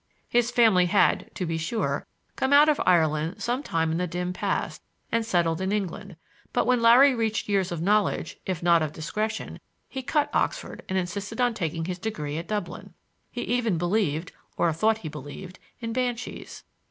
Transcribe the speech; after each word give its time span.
His 0.27 0.49
family 0.49 0.87
had, 0.87 1.29
to 1.35 1.45
be 1.45 1.59
sure, 1.59 2.07
come 2.35 2.51
out 2.53 2.67
of 2.67 2.81
Ireland 2.87 3.39
some 3.39 3.61
time 3.61 3.91
in 3.91 3.99
the 3.99 4.07
dim 4.07 4.33
past, 4.33 4.81
and 5.11 5.23
settled 5.23 5.61
in 5.61 5.71
England; 5.71 6.15
but 6.53 6.65
when 6.65 6.81
Larry 6.81 7.13
reached 7.13 7.47
years 7.47 7.71
of 7.71 7.83
knowledge, 7.83 8.39
if 8.47 8.63
not 8.63 8.81
of 8.81 8.93
discretion, 8.93 9.59
he 9.87 10.01
cut 10.01 10.31
Oxford 10.33 10.81
and 10.89 10.97
insisted 10.97 11.39
on 11.39 11.53
taking 11.53 11.85
his 11.85 11.99
degree 11.99 12.39
at 12.39 12.47
Dublin. 12.47 12.95
He 13.31 13.41
even 13.43 13.77
believed,—or 13.77 14.73
thought 14.73 14.97
he 14.97 15.07
believed,— 15.07 15.59
in 15.81 15.93
banshees. 15.93 16.63